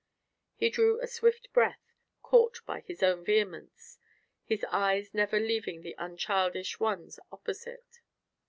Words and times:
He 0.55 0.71
drew 0.71 0.99
a 0.99 1.05
swift 1.05 1.53
breath, 1.53 1.93
caught 2.23 2.61
by 2.65 2.79
his 2.79 3.03
own 3.03 3.23
vehemence, 3.23 3.99
his 4.43 4.65
eyes 4.71 5.13
never 5.13 5.39
leaving 5.39 5.81
the 5.83 5.93
unchildish 5.99 6.79
ones 6.79 7.19
opposite. 7.31 7.99